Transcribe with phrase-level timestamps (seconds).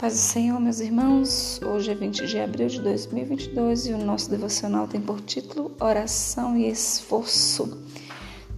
[0.00, 1.60] Paz do Senhor, meus irmãos.
[1.62, 6.56] Hoje é 20 de abril de 2022 e o nosso devocional tem por título Oração
[6.56, 7.78] e Esforço,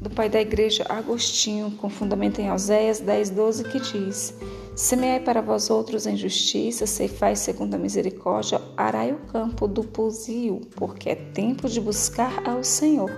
[0.01, 4.35] do pai da igreja Agostinho, com fundamento em Oséias 10, 12, que diz:
[4.77, 10.61] Semeai para vós outros em justiça, ceifai segundo a misericórdia, arai o campo do puzio,
[10.77, 13.11] porque é tempo de buscar ao Senhor,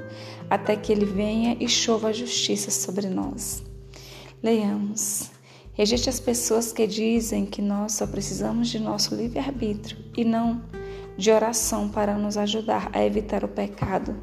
[0.49, 3.63] até que ele venha e chova a justiça sobre nós.
[4.43, 5.34] Leiamos.
[5.75, 10.63] Rejeite as pessoas que dizem que nós só precisamos de nosso livre-arbítrio e não
[11.19, 14.15] de oração para nos ajudar a evitar o pecado.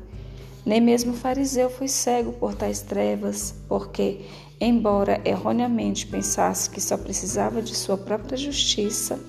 [0.66, 4.22] Nem mesmo o fariseu foi cego por tais trevas, porque,
[4.62, 9.20] embora erroneamente pensasse que só precisava de sua própria justiça,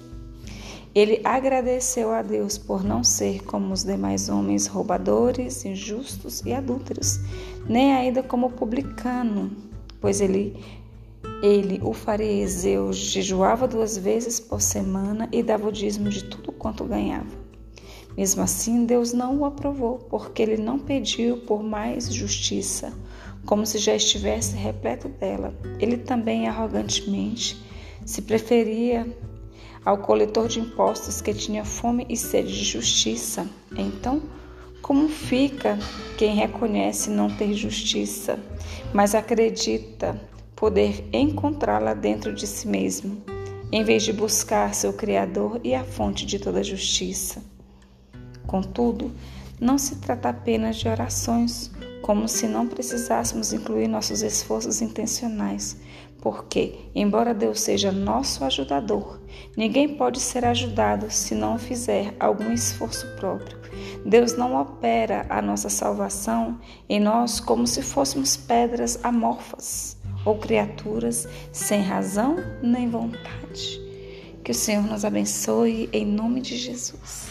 [0.94, 7.18] ele agradeceu a Deus por não ser como os demais homens roubadores, injustos e adúlteros,
[7.66, 9.50] nem ainda como publicano,
[10.00, 10.54] pois ele
[11.42, 16.84] ele, o fariseu, jejuava duas vezes por semana e dava o dízimo de tudo quanto
[16.84, 17.42] ganhava.
[18.16, 22.92] Mesmo assim, Deus não o aprovou, porque ele não pediu por mais justiça,
[23.46, 25.54] como se já estivesse repleto dela.
[25.80, 27.60] Ele também, arrogantemente,
[28.04, 29.06] se preferia
[29.84, 33.48] ao coletor de impostos que tinha fome e sede de justiça.
[33.76, 34.22] Então,
[34.82, 35.78] como fica
[36.18, 38.38] quem reconhece não ter justiça,
[38.92, 40.20] mas acredita
[40.62, 43.20] poder encontrá-la dentro de si mesmo,
[43.72, 47.42] em vez de buscar seu Criador e a fonte de toda justiça.
[48.46, 49.10] Contudo,
[49.60, 55.80] não se trata apenas de orações, como se não precisássemos incluir nossos esforços intencionais,
[56.20, 59.20] porque, embora Deus seja nosso ajudador,
[59.56, 63.58] ninguém pode ser ajudado se não fizer algum esforço próprio.
[64.06, 71.28] Deus não opera a nossa salvação em nós como se fôssemos pedras amorfas ou criaturas
[71.52, 73.80] sem razão nem vontade.
[74.44, 77.28] Que o Senhor nos abençoe em nome de Jesus.